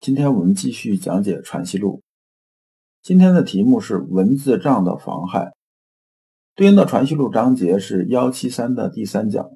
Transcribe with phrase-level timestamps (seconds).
[0.00, 1.98] 今天我们继续讲解《传习录》，
[3.02, 5.52] 今天的题目是文字障的妨害，
[6.54, 9.50] 对应的《传习录》章节是幺七三的第三讲。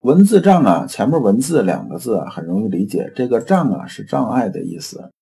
[0.00, 5.12] 文字障啊，前面文字两个字啊，很容易理解，这个障啊是障碍的意思。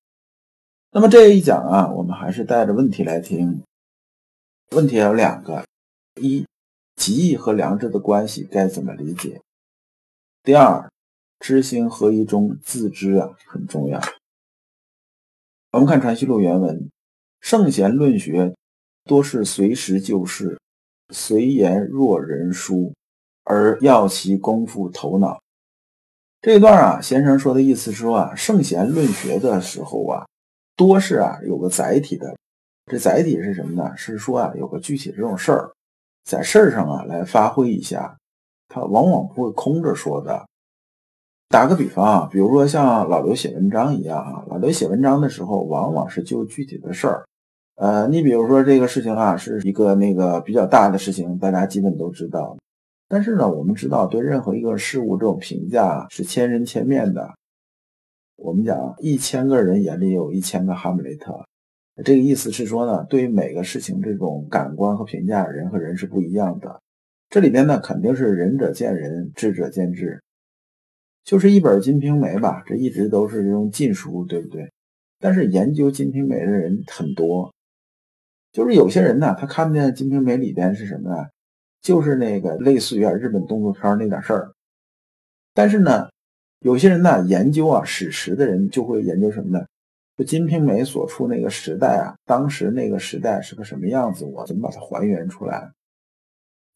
[0.93, 3.63] 那么这一讲啊，我们还是带着问题来听。
[4.71, 5.63] 问题有两个：
[6.19, 6.47] 一，
[6.95, 9.43] 极意和良知的关系该怎么理解？
[10.43, 10.91] 第二。
[11.39, 14.01] 知行合一中自知啊很重要。
[15.73, 16.91] 我们看《传习录》原文：
[17.41, 18.55] 圣贤论学
[19.05, 20.59] 多是随时就事，
[21.13, 22.93] 随言若人书，
[23.45, 25.41] 而要其功夫头脑。
[26.41, 30.27] 这一段啊，先生说的意思是说啊，圣贤论学的时候啊，
[30.77, 32.37] 多是啊有个载体的。
[32.87, 33.97] 这载体是什么呢？
[33.97, 35.73] 是说啊有个具体的这种事儿，
[36.25, 38.17] 在事儿上啊来发挥一下，
[38.69, 40.47] 他往往不会空着说的。
[41.49, 47.25] 打个比方啊，比如说像老刘写文章一样啊，老刘写文章的时候，往往是就具体的事儿。
[47.77, 52.57] 呃，你比如说这个事情啊，是一个那个比较大的事情，大家基本都知道。
[53.09, 57.35] 但是呢，我们知道对任何一个事物这种评价是千人千面的。
[58.37, 61.47] 我们讲一千个人眼里有一千个哈姆雷特，
[62.05, 66.81] 这个意思是说呢，对于每个事情这种感官和评价，人和人是不一样的。
[67.31, 70.21] 这里边呢，肯定是仁者见仁，智者见智。
[71.27, 74.73] 就是一本《金瓶梅》吧，这一直都是这种禁书，对不对？
[75.19, 77.53] 但是研究《金瓶梅》的人很多，
[78.53, 81.25] 就是有些人呢，他看见《金瓶梅》里边是什么呢？
[81.83, 84.53] 就是那个类似于啊日本动作片那点事儿。
[85.53, 86.09] 但是呢，
[86.61, 89.67] 有些人呢研究啊史实的人就会研究什么呢？
[90.17, 94.25] 就《金瓶梅》所处那个时代啊，当时那个时代是个什么样子？
[94.25, 95.73] 我怎么把它还原出来？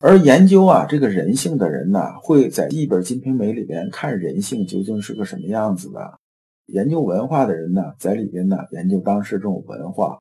[0.02, 6.18] 而研究啊这个人性的人呢，会在一本《金瓶梅》里边看人性究竟是个什么样子的。
[6.68, 10.18] 研究文化的人呢，在里边呢研究当时这种文化。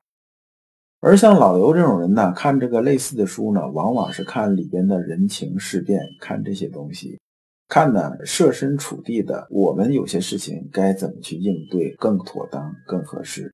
[1.00, 7.18] 而像老刘这种人呢，看这个类似的书呢，往往是看里边的人情世变，看这些东西，
[7.66, 13.50] 看呢设身处地的，我们有些事情该怎么去应对更妥当、更合适。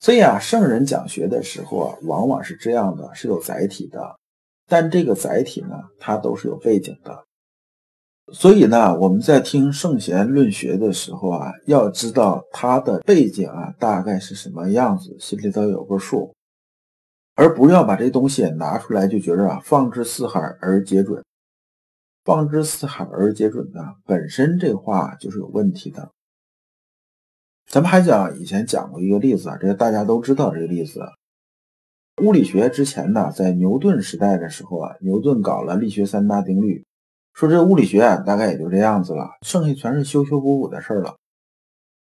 [0.00, 4.16] 所以啊，圣人讲学的时候啊，往往是这样的，是有载体的。
[4.66, 7.24] 但这个载体呢，它都是有背景的，
[8.32, 16.34] 所以呢，我们在听圣贤论学的时候啊，要知道它的背景啊，大概是什么样子，心里头有个数，
[17.34, 21.22] 而不要把这东西拿出来就觉得啊，放之四海而皆准，
[22.24, 26.10] 放之四海而皆准呢，本身这话就是有问题的。
[27.66, 31.02] 咱们还讲以前讲过一个例子啊，这个大家都知道这个例子。
[32.22, 36.84] 物理学之前呢，在牛顿时代的时候啊，牛顿搞了力学三大定律，
[37.32, 41.16] 说这物理学啊，大概也就这样子了，剩下全是修修补补的事儿了。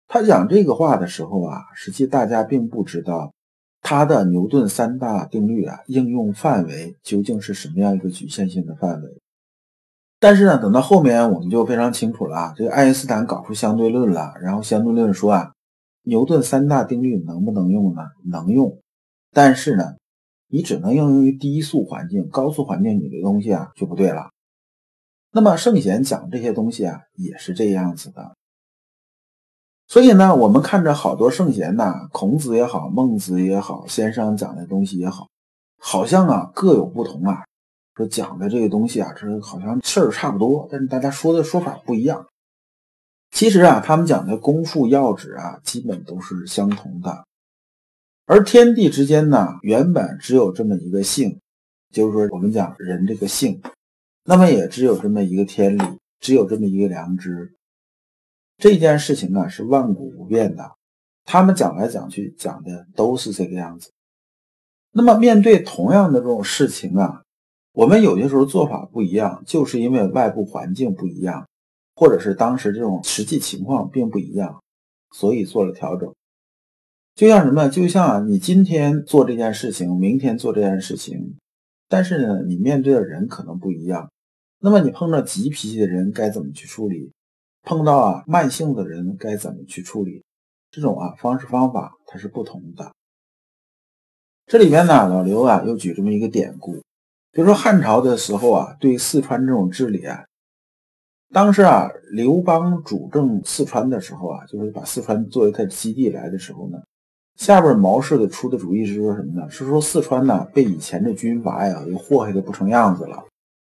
[0.08, 3.34] 他讲这个话的时候啊，实际大家并不知道
[3.82, 9.22] 他的牛顿三大定律啊应用范围究竟是什么样一个局限性的范围。
[10.20, 15.54] 但是呢，等到后面我们就非常清楚了，这个爱因斯坦搞出相对论了，然后相对论说啊，
[16.04, 18.02] 牛顿三大定律能不能用呢？
[18.26, 18.78] 能用。
[19.34, 19.96] 但是呢，
[20.48, 24.30] 你只能应用于低速环境，高速环境你的东西啊就不对了。
[25.32, 28.36] 那么圣贤讲这些东西啊也是这样子的。
[29.88, 35.28] 所以呢，我们看着好多圣贤呐，孔子也好，孟子也好，先生讲的东西也好，
[35.80, 37.44] 好像啊各有不同啊，
[37.96, 42.28] 说讲的这个东西啊，这好像事儿差不多，但是大家说的说法不一样。
[43.32, 47.26] 其实啊，他们讲的功夫要旨啊，基本都是相同的。
[48.34, 51.40] 而天地之间呢，原本只有这么一个性，
[51.92, 53.62] 就是说我们讲人这个性，
[54.24, 55.84] 那么也只有这么一个天理，
[56.20, 57.54] 只有这么一个良知。
[58.58, 60.72] 这件事情啊是万古不变的，
[61.26, 63.92] 他们讲来讲去讲的都是这个样子。
[64.94, 67.22] 那么面对同样的这种事情啊，
[67.72, 71.48] 我们有些时候做法不一样，就是因为外部环境不一样，
[71.96, 74.64] 或者是当时这种实际情况并不一样，
[75.12, 76.12] 所以做了调整。
[77.16, 77.70] 就像什么？
[77.70, 81.38] 就像你今天做这件事情，明天做这件事情，
[81.88, 84.12] 但是呢，你面对的人可能不一样。
[84.60, 87.12] 那么你碰到急脾气的人该怎么去处理？
[87.62, 90.24] 碰到啊慢性的人该怎么去处理？
[90.72, 92.92] 这种啊方式方法它是不同的。
[94.48, 96.74] 这里面呢，老刘啊又举这么一个典故，
[97.32, 100.26] 比如说汉朝的时候啊，对四川这种治理啊，
[101.32, 106.82] 当时啊刘邦主政四川的时候啊，就是把四川作为他的基地来的时候呢，
[107.38, 109.50] 下边毛氏的出的主意是说什么呢？
[109.50, 113.24] 是说四川呢被以前的军阀呀给祸害的不成样子了，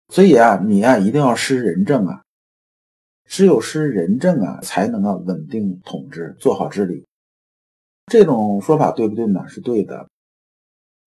[0.09, 2.23] 所以啊你啊一定要施仁政啊。
[3.25, 7.06] 只有施仁政啊，才能啊稳定统治，做好治理。
[8.11, 9.44] 这种说法对不对呢？
[9.49, 10.06] 是对的。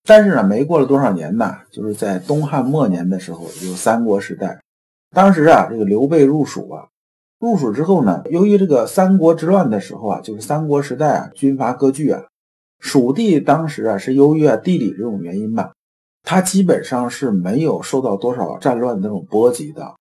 [0.02, 4.60] 但是呢，没过了多少年呢，就是在东汉末年的时候，有三国时代。
[5.14, 6.88] 当时啊，这个刘备入蜀啊，
[7.38, 12.24] 入蜀之后呢，由于这个三国之乱的时候啊，就是三国时代啊，军阀割据啊，
[12.86, 15.72] 蜀地当时啊是由于啊地理这种原因吧，
[16.22, 19.96] 它基本上是没有受到多少战乱的那种波及的。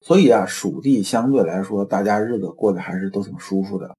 [0.00, 3.94] 所以啊，蜀地相对来说，大家日子过得还是都挺舒服的。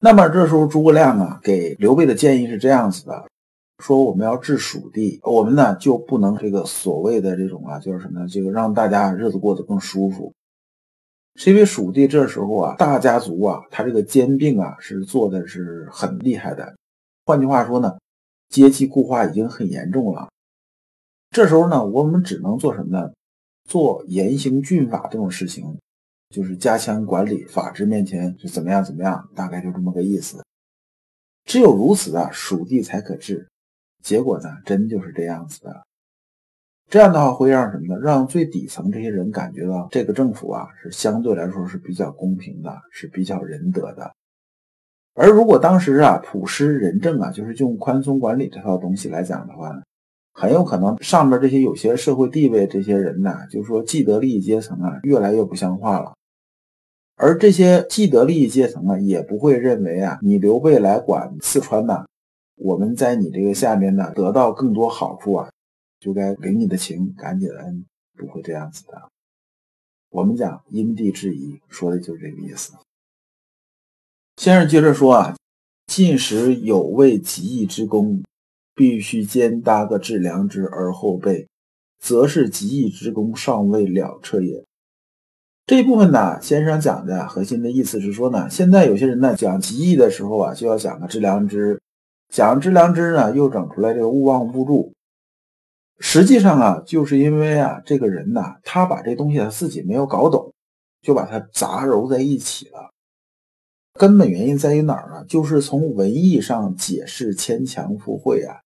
[0.00, 3.24] 那么这时候，诸葛亮啊给刘备的建议是这样子的：
[3.84, 8.26] 说我们要治蜀地，我们呢就不能这个所谓的这种啊，就是什么呢？
[8.26, 10.32] 这个让大家日子过得更舒服。
[11.36, 16.74] 是因为蜀地这时候啊，大家族啊，他这个兼并啊是做的是很厉害的。
[17.26, 17.98] 换句话说呢，
[18.48, 20.28] 阶级固化已经很严重了。
[21.30, 23.12] 这时候呢，我们只能做什么呢？
[23.64, 25.78] 做严刑峻法这种事情，
[26.28, 30.44] 就是加强管理，法治面前是怎么样怎么样，大概就这么个意思。
[31.44, 33.48] 只有如此啊，蜀地才可治。
[34.02, 35.86] 结果呢，真就是这样子的。
[36.90, 38.00] 这样的话会让什么呢？
[38.02, 44.14] 让最底层这些人感觉到这个政府啊是相对来说是比较公平的，是比较仁德的。
[45.14, 49.82] 而如果当时啊普施仁政啊，就是用宽松管理这套东西来讲的话呢？
[50.32, 56.12] 很有可能上面这些有些社会地位这些人呢，就是说既得利益阶层啊，越来越不像话了。
[57.14, 62.04] 而这些既得利益阶层啊，也不会认为啊，你刘备来管四川呢，
[62.56, 65.48] 我们在你这个下面呢得到更多好处啊，
[66.00, 67.84] 就该领你的情，赶你的恩，
[68.18, 69.00] 不会这样子的。
[70.10, 72.72] 我们讲因地制宜，说的就是这个意思。
[74.44, 75.34] 先生接着说啊，
[75.86, 78.22] 进时有为极义之功。
[78.74, 81.48] 必须先搭个致良知而后备，
[81.98, 84.62] 则是极义之功尚未了彻也。
[85.64, 91.80] 这一部分呢，先生讲的核心的意思是说呢，现在有些人呢讲极义的时候啊，就要讲个致良知，
[92.28, 94.92] 讲致良知呢，又整出来这个勿忘勿助。
[96.00, 100.52] 实际上啊，就是因为啊，这个人呢，他把这东西他自己没有搞懂，
[101.00, 102.90] 就把它杂糅在一起了。
[103.94, 105.24] 根本原因在于哪儿呢？
[105.28, 108.58] 就是从文艺上解释牵强附会啊。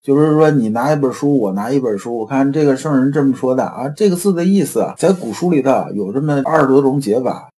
[0.00, 7.50] 就是说，你拿一本书，我拿一本书，我看这个圣人这么说的啊，这个字的意思啊，在古书里头有这么二十多种解法，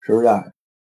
[0.00, 0.26] 是不是？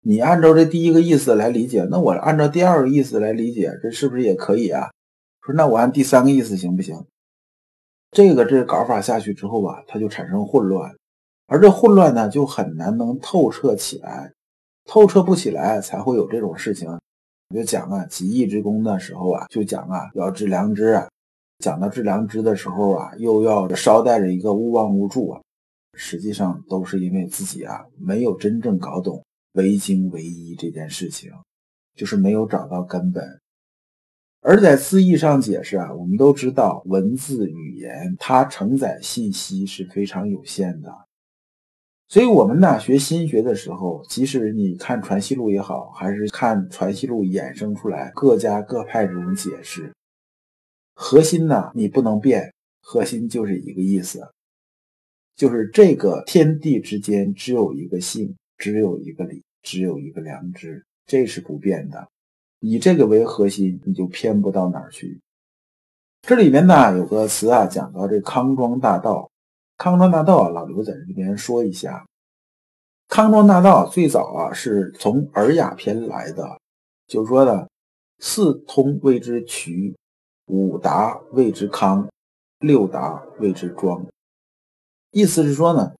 [0.05, 4.90] 你按照这第一个意思来理解，那我按照第二个意思来理解，这是不是也可以啊？
[5.44, 7.05] 说那我按第三个意思行不行？
[8.11, 10.94] 这个这搞法下去之后吧，它就产生混乱，
[11.46, 14.32] 而这混乱呢，就很难能透彻起来，
[14.84, 16.88] 透彻不起来，才会有这种事情。
[17.55, 21.08] 就讲啊，极义之功的时候啊，就讲啊，要致良知啊。
[21.58, 25.40] 讲到致良知的时候啊，又要捎带着一个勿忘勿助啊。
[25.94, 31.31] 实际上都是因为自己啊，没有真正搞懂唯精唯一这件事情，
[31.94, 33.39] 就是没有找到根本。
[34.41, 40.91] 而在字义上解释啊，我们都知道文字语言它承载信息是非常有限的。
[42.12, 49.90] 所以，我们呢学心学的时候，即使你看《传习录》也好，还是看《传习录》衍生出来各家各派这种解释，
[50.94, 52.52] 核心呢你不能变，
[52.82, 54.28] 核心就是一个意思，
[55.36, 62.06] 就是这个天地之间只有一个性，只有一个理，只有一个良知，这是不变的。
[62.60, 65.19] 以这个为核心，你就偏不到哪儿去。
[66.20, 69.31] 这里面呢有个词啊，讲到这康庄大道。
[69.76, 72.06] 康庄大道啊，老刘在这边说一下，
[73.08, 76.60] 康庄大道最早啊是从《尔雅篇》来的，
[77.08, 77.67] 就是说呢，
[78.20, 79.94] 四通谓之衢，
[80.46, 82.08] 五达谓之康，
[82.60, 84.06] 六达谓之庄。
[85.10, 85.93] 意思是说呢，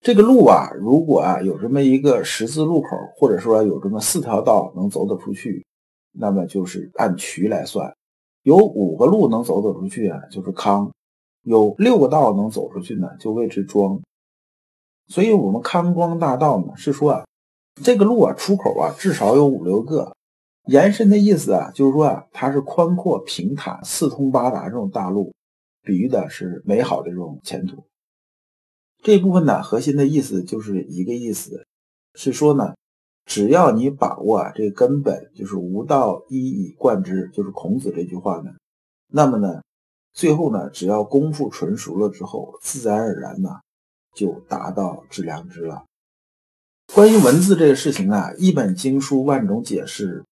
[0.00, 5.64] 这个路啊，如果啊有这么一个十字路口，或者说有这么四条道能走得出去，
[6.12, 7.92] 那么就是按衢来算；
[8.42, 10.90] 有五个路能走得出去啊，就是康。
[11.46, 14.00] 有六个道能走出去呢，就谓之庄。
[15.06, 17.24] 所以，我们康庄大道呢，是说啊，
[17.80, 20.12] 这个路啊，出口啊，至少有五六个。
[20.66, 25.32] 延伸的意思啊，就是说啊，它是宽阔平坦、四通八达这种大路，
[25.82, 27.84] 比喻的是美好的这种前途。
[29.04, 31.64] 这部分呢，核心的意思就是一个意思，
[32.14, 32.74] 是说呢，
[33.24, 38.50] 只要你把握啊这根本，就是无道一以贯之，就是孔子这句话呢，
[39.06, 39.62] 那么呢，
[40.16, 43.60] 最后呢，只要功夫纯熟了之后，自然而然呢，
[44.14, 45.84] 就达到致良知了。
[46.94, 50.24] 关于文字这个事情啊，一本经书万种解释，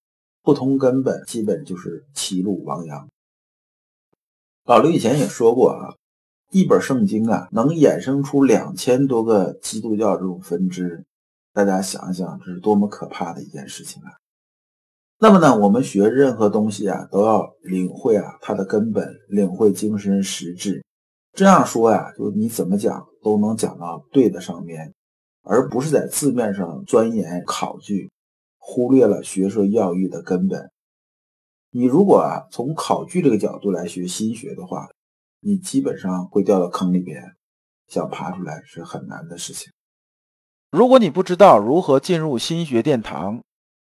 [0.43, 3.11] 不通根本，基本就是歧路亡羊。
[4.65, 5.95] 老刘以前也说过啊，
[6.51, 11.05] 一本圣经啊，能衍生出两千多个基督教这种分支，
[11.53, 14.17] 大家想一想，这是多么可怕的一件事情啊！
[15.25, 20.85] 那么呢，我们学任何东西啊，都要领会啊它的根本，领会精神实质。
[21.33, 24.93] 这样说呀，就你怎么讲都能讲到对的上面。
[25.43, 28.11] 而不是在字面上钻研考据，
[28.59, 30.71] 忽略了学说要义的根本。
[31.71, 34.91] 你如果啊从考据这个角度来学心学的话，
[35.41, 37.23] 你基本上会掉到坑里边，
[37.89, 39.73] 想爬出来是很难的事情。
[40.71, 43.41] 如果你不知道如何进入心学殿堂，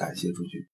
[0.00, 0.69] 感谢诸君。